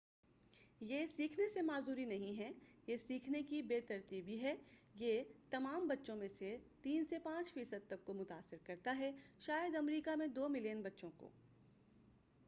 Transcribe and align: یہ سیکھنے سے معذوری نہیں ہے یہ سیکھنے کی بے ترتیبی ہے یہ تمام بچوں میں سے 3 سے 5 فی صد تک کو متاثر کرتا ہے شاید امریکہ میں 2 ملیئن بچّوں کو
یہ 0.81 1.05
سیکھنے 1.07 1.47
سے 1.47 1.61
معذوری 1.61 2.05
نہیں 2.05 2.37
ہے 2.37 2.51
یہ 2.87 2.97
سیکھنے 2.97 3.41
کی 3.43 3.61
بے 3.61 3.79
ترتیبی 3.81 4.39
ہے 4.41 4.55
یہ 4.95 5.23
تمام 5.49 5.87
بچوں 5.87 6.15
میں 6.15 6.27
سے 6.27 6.55
3 6.87 7.03
سے 7.09 7.17
5 7.27 7.53
فی 7.53 7.63
صد 7.63 7.87
تک 7.87 8.05
کو 8.05 8.13
متاثر 8.13 8.57
کرتا 8.63 8.97
ہے 8.97 9.11
شاید 9.39 9.75
امریکہ 9.75 10.15
میں 10.15 10.27
2 10.39 10.49
ملیئن 10.49 10.81
بچّوں 10.81 11.11
کو 11.17 11.29